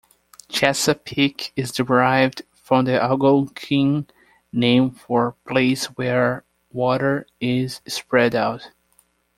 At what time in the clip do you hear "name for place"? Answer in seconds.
4.51-5.85